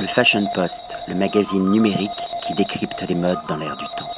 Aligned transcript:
Le 0.00 0.06
Fashion 0.06 0.46
Post, 0.54 0.96
le 1.08 1.16
magazine 1.16 1.70
numérique 1.70 2.10
qui 2.46 2.54
décrypte 2.54 3.04
les 3.08 3.16
modes 3.16 3.38
dans 3.48 3.56
l'air 3.56 3.76
du 3.76 3.84
temps. 3.96 4.08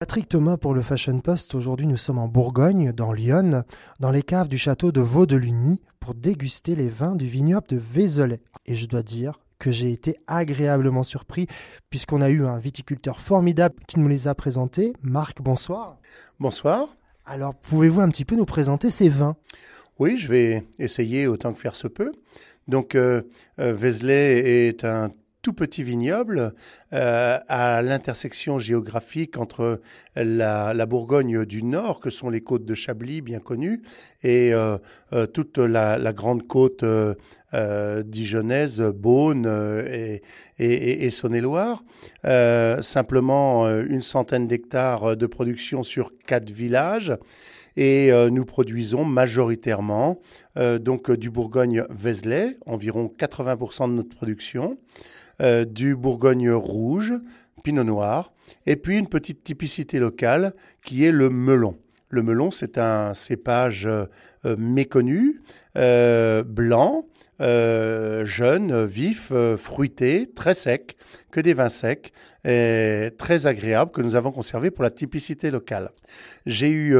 Patrick 0.00 0.28
Thomas 0.28 0.56
pour 0.56 0.74
le 0.74 0.82
Fashion 0.82 1.20
Post. 1.20 1.54
Aujourd'hui, 1.54 1.86
nous 1.86 1.96
sommes 1.96 2.18
en 2.18 2.26
Bourgogne, 2.26 2.90
dans 2.92 3.12
Lyon, 3.12 3.62
dans 4.00 4.10
les 4.10 4.22
caves 4.22 4.48
du 4.48 4.58
château 4.58 4.90
de 4.90 5.00
Vaux-de-Lugny, 5.00 5.80
pour 6.00 6.14
déguster 6.14 6.74
les 6.74 6.88
vins 6.88 7.14
du 7.14 7.28
vignoble 7.28 7.68
de 7.68 7.76
Vézelay. 7.76 8.40
Et 8.66 8.74
je 8.74 8.88
dois 8.88 9.04
dire 9.04 9.38
que 9.60 9.70
j'ai 9.70 9.92
été 9.92 10.16
agréablement 10.26 11.04
surpris, 11.04 11.46
puisqu'on 11.90 12.20
a 12.20 12.30
eu 12.30 12.44
un 12.44 12.58
viticulteur 12.58 13.20
formidable 13.20 13.76
qui 13.86 14.00
nous 14.00 14.08
les 14.08 14.26
a 14.26 14.34
présentés. 14.34 14.94
Marc, 15.02 15.40
bonsoir. 15.40 15.98
Bonsoir. 16.40 16.88
Alors, 17.24 17.54
pouvez-vous 17.54 18.00
un 18.00 18.08
petit 18.08 18.24
peu 18.24 18.34
nous 18.34 18.46
présenter 18.46 18.90
ces 18.90 19.08
vins? 19.08 19.36
Oui, 20.00 20.16
je 20.16 20.28
vais 20.28 20.64
essayer 20.78 21.26
autant 21.28 21.52
que 21.52 21.58
faire 21.58 21.76
se 21.76 21.88
peut. 21.88 22.12
Donc, 22.68 22.94
euh, 22.94 23.22
euh, 23.58 23.72
Vézelay 23.72 24.68
est 24.68 24.84
un 24.84 25.10
tout 25.40 25.54
petit 25.54 25.82
vignoble 25.82 26.52
euh, 26.92 27.38
à 27.48 27.80
l'intersection 27.80 28.58
géographique 28.58 29.38
entre 29.38 29.80
la, 30.14 30.86
Bourgogne 30.86 31.46
du 31.46 31.62
Nord, 31.62 32.00
que 32.00 32.10
sont 32.10 32.28
les 32.28 32.42
côtes 32.42 32.66
de 32.66 32.74
Chablis, 32.74 33.22
bien 33.22 33.38
connues, 33.38 33.82
et 34.22 34.52
toute 35.32 35.58
la, 35.58 36.12
grande 36.12 36.46
côte 36.46 36.84
dijonnaise, 37.52 38.82
Beaune 38.82 39.46
et, 39.86 40.22
et 40.58 41.10
Saône-et-Loire. 41.10 41.82
simplement 42.82 43.68
une 43.68 44.02
centaine 44.02 44.46
d'hectares 44.46 45.16
de 45.16 45.26
production 45.26 45.82
sur 45.82 46.12
quatre 46.26 46.50
villages 46.50 47.12
et 47.78 48.10
euh, 48.10 48.28
nous 48.28 48.44
produisons 48.44 49.04
majoritairement 49.04 50.20
euh, 50.56 50.80
donc 50.80 51.10
euh, 51.10 51.16
du 51.16 51.30
Bourgogne-Vézelay, 51.30 52.56
environ 52.66 53.10
80% 53.16 53.88
de 53.88 53.94
notre 53.94 54.14
production, 54.14 54.76
du 55.68 55.94
Bourgogne 55.94 56.50
rouge, 56.50 57.14
Pinot 57.62 57.84
Noir, 57.84 58.32
et 58.66 58.74
puis 58.74 58.98
une 58.98 59.06
petite 59.06 59.44
typicité 59.44 60.00
locale 60.00 60.52
qui 60.82 61.04
est 61.04 61.12
le 61.12 61.30
melon. 61.30 61.78
Le 62.08 62.24
melon, 62.24 62.50
c'est 62.50 62.76
un 62.76 63.14
cépage 63.14 63.88
méconnu, 64.44 65.40
blanc, 65.76 67.04
jeune, 67.40 68.84
vif, 68.86 69.32
fruité, 69.56 70.30
très 70.34 70.54
sec, 70.54 70.96
que 71.30 71.40
des 71.40 71.54
vins 71.54 71.68
secs, 71.68 72.12
et 72.44 73.10
très 73.18 73.46
agréable 73.46 73.90
que 73.90 74.00
nous 74.00 74.16
avons 74.16 74.32
conservé 74.32 74.70
pour 74.70 74.82
la 74.82 74.90
typicité 74.90 75.50
locale. 75.50 75.90
J'ai 76.46 76.70
eu 76.70 76.96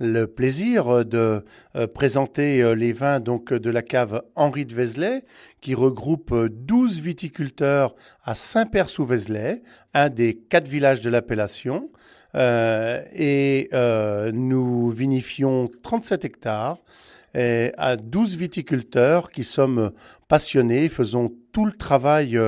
le 0.00 0.26
plaisir 0.26 1.04
de 1.04 1.44
euh, 1.76 1.86
présenter 1.86 2.62
euh, 2.62 2.74
les 2.74 2.92
vins 2.92 3.20
donc 3.20 3.52
de 3.52 3.70
la 3.70 3.82
cave 3.82 4.22
Henri 4.34 4.64
de 4.64 4.74
Vézelay, 4.74 5.24
qui 5.60 5.74
regroupe 5.74 6.34
12 6.34 6.98
euh, 6.98 7.02
viticulteurs 7.02 7.94
à 8.24 8.34
Saint-Père-sous-Vézelay, 8.34 9.62
un 9.92 10.08
des 10.08 10.36
quatre 10.36 10.68
villages 10.68 11.02
de 11.02 11.10
l'appellation. 11.10 11.90
et 12.34 13.68
nous 14.32 14.90
vinifions 14.90 15.68
37 15.82 16.24
hectares 16.24 16.78
et 17.34 17.72
à 17.78 17.96
12 17.96 18.36
viticulteurs 18.36 19.30
qui 19.30 19.44
sommes 19.44 19.92
passionnés, 20.28 20.88
faisons 20.88 21.32
tout 21.52 21.64
le 21.64 21.72
travail 21.72 22.38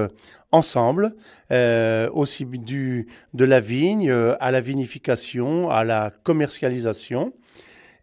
ensemble, 0.50 1.14
euh, 1.50 2.08
aussi 2.12 2.44
du, 2.44 3.08
de 3.34 3.44
la 3.44 3.60
vigne 3.60 4.10
à 4.10 4.50
la 4.50 4.60
vinification, 4.60 5.70
à 5.70 5.84
la 5.84 6.12
commercialisation. 6.22 7.32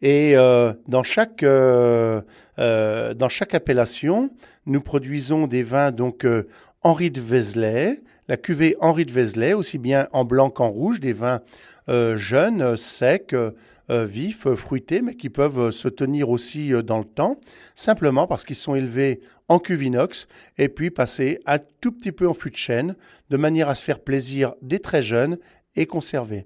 Et 0.02 0.38
euh, 0.38 0.74
dans, 0.88 1.04
chaque, 1.04 1.44
euh, 1.44 2.22
euh, 2.58 3.14
dans 3.14 3.30
chaque 3.30 3.54
appellation, 3.54 4.32
nous 4.66 4.82
produisons 4.82 5.48
des 5.48 5.64
vins 5.64 5.92
donc 5.92 6.26
Henri 6.82 7.12
de 7.12 7.22
Vézelay, 7.22 8.02
la 8.30 8.38
cuvée 8.38 8.78
Henri 8.80 9.06
de 9.06 9.12
Vézelay, 9.12 9.54
aussi 9.54 9.78
bien 9.78 10.08
en 10.14 10.24
blanc 10.24 10.50
qu'en 10.50 10.70
rouge, 10.70 11.02
des 11.02 11.12
vins 11.12 11.42
jeunes, 12.16 12.78
secs, 12.78 13.36
vifs, 13.90 14.54
fruités, 14.54 15.02
mais 15.02 15.16
qui 15.16 15.30
peuvent 15.30 15.72
se 15.72 15.88
tenir 15.88 16.30
aussi 16.30 16.72
dans 16.84 17.00
le 17.00 17.04
temps, 17.04 17.38
simplement 17.74 18.28
parce 18.28 18.46
qu'ils 18.46 18.56
sont 18.56 18.76
élevés 18.76 19.20
en 19.48 19.58
cuve 19.58 19.82
inox 19.82 20.28
et 20.60 20.70
puis 20.70 20.92
passés 20.92 21.40
un 21.48 21.58
tout 21.82 21.92
petit 21.92 22.12
peu 22.12 22.28
en 22.28 22.36
fût 22.36 22.52
de 22.52 22.56
chêne, 22.56 22.96
de 23.32 23.38
manière 23.38 23.68
à 23.68 23.74
se 23.76 23.84
faire 23.84 24.00
plaisir 24.00 24.54
des 24.62 24.80
très 24.80 25.02
jeunes 25.02 25.40
et 25.76 25.88
conserver. 25.88 26.46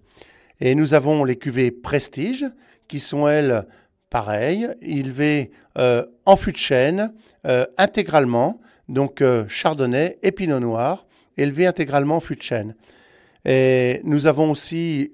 Et 0.62 0.76
nous 0.76 0.94
avons 0.94 1.26
les 1.26 1.36
cuvées 1.36 1.72
Prestige, 1.72 2.46
qui 2.88 3.00
sont, 3.00 3.28
elles, 3.28 3.66
pareilles, 4.10 4.70
élevées 4.82 5.52
euh, 5.78 6.06
en 6.26 6.36
fût 6.38 6.52
de 6.52 6.58
chêne, 6.58 7.14
euh, 7.46 7.66
intégralement, 7.78 8.62
donc 8.88 9.22
euh, 9.22 9.46
chardonnay 9.48 10.20
et 10.22 10.32
pinot 10.32 10.60
noir, 10.60 11.08
élevés 11.38 11.66
intégralement 11.66 12.18
en 12.18 12.20
fût 12.20 12.36
de 12.36 12.42
chêne. 12.42 12.76
Et 13.46 14.02
nous 14.04 14.28
avons 14.28 14.52
aussi 14.52 15.12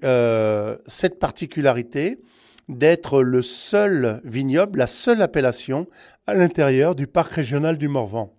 cette 0.86 1.18
particularité 1.18 2.20
d'être 2.68 3.22
le 3.22 3.42
seul 3.42 4.20
vignoble, 4.24 4.78
la 4.78 4.86
seule 4.86 5.22
appellation 5.22 5.88
à 6.26 6.34
l'intérieur 6.34 6.94
du 6.94 7.06
parc 7.06 7.32
régional 7.32 7.76
du 7.76 7.88
Morvan. 7.88 8.32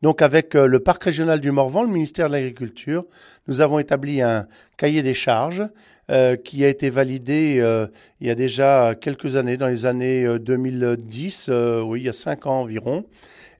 Donc 0.00 0.22
avec 0.22 0.54
le 0.54 0.80
parc 0.80 1.04
régional 1.04 1.40
du 1.40 1.50
Morvan, 1.50 1.82
le 1.82 1.90
ministère 1.90 2.28
de 2.28 2.32
l'Agriculture, 2.32 3.04
nous 3.48 3.60
avons 3.60 3.78
établi 3.78 4.22
un 4.22 4.46
cahier 4.76 5.02
des 5.02 5.14
charges 5.14 5.62
euh, 6.10 6.36
qui 6.36 6.66
a 6.66 6.68
été 6.68 6.90
validé 6.90 7.56
euh, 7.60 7.86
il 8.20 8.26
y 8.26 8.30
a 8.30 8.34
déjà 8.34 8.94
quelques 8.94 9.36
années, 9.36 9.56
dans 9.56 9.68
les 9.68 9.86
années 9.86 10.38
2010, 10.38 11.46
euh, 11.48 11.80
oui, 11.80 12.00
il 12.00 12.04
y 12.04 12.08
a 12.10 12.12
cinq 12.12 12.46
ans 12.46 12.60
environ. 12.60 13.06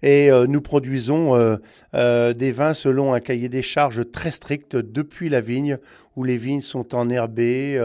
Et 0.02 0.28
nous 0.48 0.60
produisons 0.60 1.58
des 1.94 2.52
vins 2.52 2.74
selon 2.74 3.14
un 3.14 3.20
cahier 3.20 3.48
des 3.48 3.62
charges 3.62 4.02
très 4.12 4.32
strict 4.32 4.76
depuis 4.76 5.30
la 5.30 5.40
vigne, 5.40 5.78
où 6.14 6.24
les 6.24 6.36
vignes 6.36 6.60
sont 6.60 6.94
enherbées. 6.94 7.82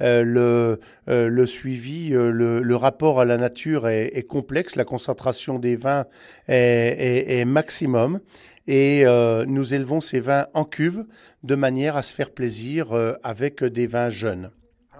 le, 0.00 0.80
le 1.06 1.46
suivi, 1.46 2.08
le, 2.08 2.74
rapport 2.74 3.20
à 3.20 3.24
la 3.24 3.36
nature 3.36 3.86
est, 3.86 4.26
complexe, 4.26 4.74
la 4.74 4.84
concentration 4.84 5.60
des 5.60 5.76
vins 5.76 6.06
est, 6.48 7.38
est 7.38 7.44
maximum 7.44 8.18
et 8.66 9.04
euh, 9.04 9.44
nous 9.46 9.74
élevons 9.74 10.00
ces 10.00 10.20
vins 10.20 10.46
en 10.54 10.64
cuve 10.64 11.04
de 11.42 11.54
manière 11.54 11.96
à 11.96 12.02
se 12.02 12.14
faire 12.14 12.30
plaisir 12.30 12.92
euh, 12.92 13.14
avec 13.22 13.64
des 13.64 13.86
vins 13.86 14.08
jeunes. 14.08 14.50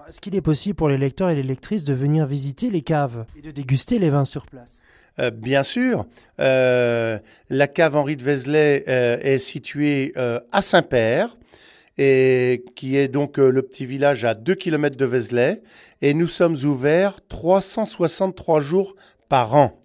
Est-ce 0.07 0.19
qu'il 0.19 0.35
est 0.35 0.41
possible 0.41 0.75
pour 0.75 0.89
les 0.89 0.97
lecteurs 0.97 1.29
et 1.29 1.35
les 1.35 1.43
lectrices 1.43 1.85
de 1.85 1.93
venir 1.93 2.25
visiter 2.25 2.69
les 2.69 2.81
caves 2.81 3.25
et 3.37 3.41
de 3.41 3.51
déguster 3.51 3.99
les 3.99 4.09
vins 4.09 4.25
sur 4.25 4.45
place? 4.45 4.81
Euh, 5.19 5.31
bien 5.31 5.63
sûr, 5.63 6.05
la 6.39 7.67
cave 7.73 7.95
Henri 7.95 8.17
de 8.17 8.23
Vézelay 8.23 8.83
est 8.85 9.37
située 9.37 10.13
à 10.15 10.61
Saint-Père, 10.61 11.37
et 11.97 12.65
qui 12.75 12.97
est 12.97 13.07
donc 13.07 13.37
le 13.37 13.61
petit 13.61 13.85
village 13.85 14.25
à 14.25 14.33
2 14.33 14.55
km 14.55 14.97
de 14.97 15.05
Vézelay, 15.05 15.61
et 16.01 16.13
nous 16.13 16.27
sommes 16.27 16.57
ouverts 16.65 17.19
363 17.29 18.59
jours 18.59 18.95
par 19.29 19.55
an 19.55 19.82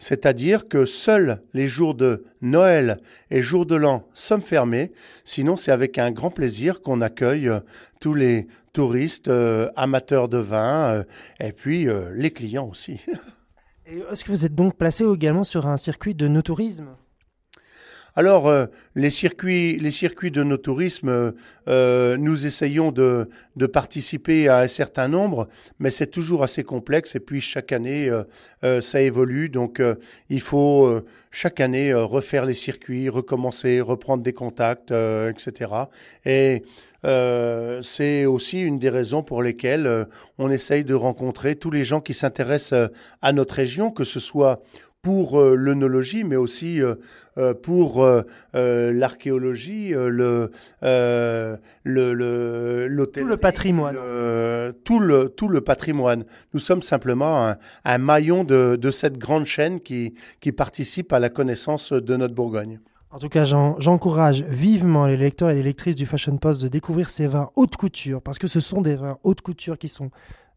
c'est-à-dire 0.00 0.66
que 0.66 0.86
seuls 0.86 1.42
les 1.52 1.68
jours 1.68 1.94
de 1.94 2.24
Noël 2.40 3.00
et 3.30 3.42
jours 3.42 3.66
de 3.66 3.76
l'an 3.76 4.08
sommes 4.14 4.40
fermés, 4.40 4.92
sinon 5.24 5.58
c'est 5.58 5.72
avec 5.72 5.98
un 5.98 6.10
grand 6.10 6.30
plaisir 6.30 6.80
qu'on 6.80 7.02
accueille 7.02 7.48
euh, 7.48 7.60
tous 8.00 8.14
les 8.14 8.48
touristes, 8.72 9.28
euh, 9.28 9.68
amateurs 9.76 10.30
de 10.30 10.38
vin, 10.38 10.90
euh, 10.90 11.04
et 11.38 11.52
puis 11.52 11.86
les 12.14 12.30
clients 12.30 12.66
aussi. 12.66 13.00
Est-ce 13.86 14.24
que 14.24 14.30
vous 14.30 14.46
êtes 14.46 14.54
donc 14.54 14.76
placé 14.76 15.04
également 15.04 15.44
sur 15.44 15.66
un 15.66 15.76
circuit 15.76 16.14
de 16.14 16.28
no 16.28 16.40
tourisme 16.40 16.96
alors, 18.16 18.48
euh, 18.48 18.66
les, 18.94 19.10
circuits, 19.10 19.76
les 19.76 19.90
circuits 19.90 20.30
de 20.30 20.42
nos 20.42 20.56
tourismes, 20.56 21.32
euh, 21.68 22.16
nous 22.16 22.46
essayons 22.46 22.90
de, 22.92 23.28
de, 23.56 23.66
participer 23.66 24.48
à 24.48 24.58
un 24.58 24.68
certain 24.68 25.08
nombre, 25.08 25.48
mais 25.78 25.90
c'est 25.90 26.08
toujours 26.08 26.42
assez 26.42 26.64
complexe 26.64 27.14
et 27.14 27.20
puis 27.20 27.40
chaque 27.40 27.72
année, 27.72 28.10
euh, 28.64 28.80
ça 28.80 29.00
évolue. 29.00 29.48
Donc, 29.48 29.82
il 30.28 30.40
faut 30.40 31.02
chaque 31.30 31.60
année 31.60 31.94
refaire 31.94 32.44
les 32.44 32.54
circuits, 32.54 33.08
recommencer, 33.08 33.80
reprendre 33.80 34.22
des 34.22 34.32
contacts, 34.32 34.90
etc. 34.90 35.72
Et 36.24 36.62
c'est 37.82 38.26
aussi 38.26 38.60
une 38.60 38.78
des 38.78 38.90
raisons 38.90 39.22
pour 39.22 39.42
lesquelles 39.42 40.06
on 40.38 40.50
essaye 40.50 40.84
de 40.84 40.94
rencontrer 40.94 41.56
tous 41.56 41.70
les 41.70 41.84
gens 41.84 42.00
qui 42.00 42.14
s'intéressent 42.14 42.90
à 43.22 43.32
notre 43.32 43.54
région, 43.54 43.90
que 43.90 44.04
ce 44.04 44.20
soit 44.20 44.62
pour 45.02 45.40
euh, 45.40 45.54
l'œnologie, 45.54 46.24
mais 46.24 46.36
aussi 46.36 46.82
euh, 46.82 46.94
euh, 47.38 47.54
pour 47.54 48.06
l'archéologie, 48.52 49.90
le, 49.90 50.50
le, 50.82 51.58
le, 51.84 53.06
tout 53.06 53.24
le 53.24 53.36
patrimoine. 53.36 53.96
tout, 54.84 54.98
le, 55.00 55.28
tout 55.28 55.48
le 55.48 55.60
patrimoine. 55.60 56.24
Nous 56.52 56.60
sommes 56.60 56.82
simplement 56.82 57.54
un, 57.84 57.98
maillon 57.98 58.44
de, 58.44 58.76
de, 58.76 58.90
cette 58.90 59.16
grande 59.18 59.46
chaîne 59.46 59.80
qui, 59.80 60.14
qui 60.40 60.52
participe 60.52 61.12
à 61.12 61.18
la 61.18 61.30
connaissance 61.30 61.92
de 61.92 62.16
notre 62.16 62.34
Bourgogne. 62.34 62.80
En 63.12 63.18
tout 63.18 63.28
cas, 63.28 63.44
j'encourage 63.44 64.42
vivement 64.42 65.06
les 65.06 65.16
lecteurs 65.16 65.50
et 65.50 65.54
les 65.54 65.62
lectrices 65.62 65.96
du 65.96 66.06
Fashion 66.06 66.36
Post 66.36 66.62
de 66.62 66.68
découvrir 66.68 67.08
ces 67.10 67.26
vins 67.26 67.50
haute 67.56 67.76
couture, 67.76 68.22
parce 68.22 68.38
que 68.38 68.46
ce 68.46 68.60
sont 68.60 68.82
des 68.82 68.94
vins 68.96 69.18
haute 69.24 69.40
couture 69.40 69.78
qui 69.78 69.88
sont 69.88 70.10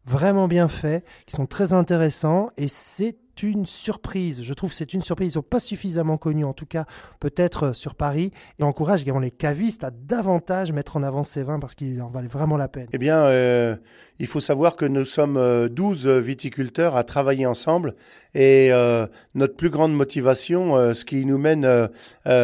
vraiment 0.06 0.46
bien 0.46 0.68
faits, 0.68 1.04
qui 1.26 1.34
sont 1.34 1.46
très 1.46 1.72
intéressants, 1.72 2.48
et 2.56 2.68
c'est 2.68 3.16
une 3.42 3.66
surprise. 3.66 4.42
Je 4.42 4.54
trouve 4.54 4.70
que 4.70 4.76
c'est 4.76 4.94
une 4.94 5.02
surprise. 5.02 5.28
Ils 5.28 5.34
sont 5.34 5.42
pas 5.42 5.60
suffisamment 5.60 6.16
connus, 6.16 6.44
en 6.44 6.52
tout 6.52 6.66
cas 6.66 6.86
peut-être 7.20 7.74
sur 7.74 7.94
Paris. 7.94 8.30
Et 8.58 8.62
encourage 8.62 9.02
également 9.02 9.20
les 9.20 9.30
cavistes 9.30 9.84
à 9.84 9.90
davantage 9.90 10.72
mettre 10.72 10.96
en 10.96 11.02
avant 11.02 11.22
ces 11.22 11.42
vins 11.42 11.58
parce 11.58 11.74
qu'ils 11.74 12.02
en 12.02 12.08
valent 12.08 12.28
vraiment 12.28 12.56
la 12.56 12.68
peine. 12.68 12.86
Eh 12.92 12.98
bien, 12.98 13.24
euh, 13.24 13.76
il 14.18 14.26
faut 14.26 14.40
savoir 14.40 14.76
que 14.76 14.84
nous 14.84 15.04
sommes 15.04 15.68
12 15.68 16.06
viticulteurs 16.06 16.96
à 16.96 17.04
travailler 17.04 17.46
ensemble 17.46 17.94
et 18.34 18.72
euh, 18.72 19.06
notre 19.34 19.56
plus 19.56 19.70
grande 19.70 19.94
motivation, 19.94 20.76
euh, 20.76 20.94
ce 20.94 21.04
qui 21.04 21.24
nous 21.24 21.38
mène 21.38 21.88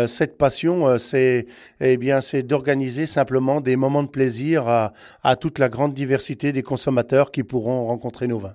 cette 0.06 0.38
passion, 0.38 0.98
c'est 0.98 1.46
eh 1.80 1.96
bien 1.96 2.20
c'est 2.20 2.42
d'organiser 2.42 3.06
simplement 3.06 3.60
des 3.60 3.76
moments 3.76 4.02
de 4.02 4.08
plaisir 4.08 4.68
à 4.68 5.36
toute 5.36 5.58
la 5.58 5.68
grande 5.68 5.94
diversité 5.94 6.52
des 6.52 6.62
consommateurs 6.62 7.30
qui 7.30 7.42
pourront 7.42 7.86
rencontrer 7.86 8.26
nos 8.26 8.38
vins. 8.38 8.54